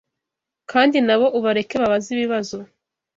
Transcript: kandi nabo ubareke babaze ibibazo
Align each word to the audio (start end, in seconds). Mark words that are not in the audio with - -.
kandi 0.71 0.97
nabo 1.07 1.27
ubareke 1.37 1.75
babaze 1.81 2.07
ibibazo 2.15 2.57